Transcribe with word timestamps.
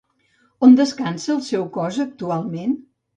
On 0.67 0.71
descansa 0.79 1.29
el 1.33 1.41
seu 1.47 1.65
cos 1.75 1.99
actualment? 2.05 2.75